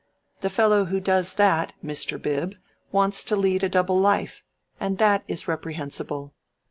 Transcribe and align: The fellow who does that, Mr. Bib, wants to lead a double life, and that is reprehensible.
The 0.39 0.49
fellow 0.49 0.85
who 0.85 0.99
does 0.99 1.35
that, 1.35 1.73
Mr. 1.83 2.19
Bib, 2.19 2.55
wants 2.91 3.23
to 3.25 3.35
lead 3.35 3.63
a 3.63 3.69
double 3.69 3.99
life, 3.99 4.43
and 4.79 4.97
that 4.97 5.23
is 5.27 5.47
reprehensible. 5.47 6.33